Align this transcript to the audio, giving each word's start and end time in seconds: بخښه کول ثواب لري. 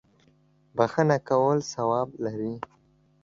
بخښه 0.75 1.17
کول 1.29 1.57
ثواب 1.73 2.09
لري. 2.25 2.53